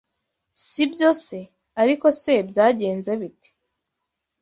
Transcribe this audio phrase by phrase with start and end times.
[0.63, 1.39] Si byo se?
[1.81, 3.49] Ariko se byagenze bite?